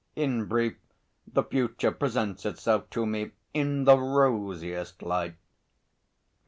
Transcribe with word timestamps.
In 0.15 0.45
brief, 0.45 0.77
the 1.31 1.43
future 1.43 1.91
presents 1.91 2.43
itself 2.43 2.89
to 2.89 3.05
me 3.05 3.33
in 3.53 3.83
the 3.83 3.99
rosiest 3.99 5.03
light." 5.03 5.35